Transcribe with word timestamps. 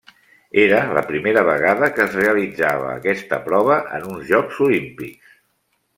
Era 0.61 0.79
la 0.97 1.03
primera 1.09 1.43
vegada 1.49 1.91
que 1.97 2.03
es 2.07 2.17
realitzava 2.21 2.89
aquesta 2.95 3.39
prova 3.51 3.77
en 3.99 4.11
uns 4.15 4.29
Jocs 4.35 4.63
Olímpics. 4.69 5.41